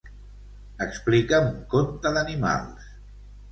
[0.85, 2.91] Explica'm un conte d'animals.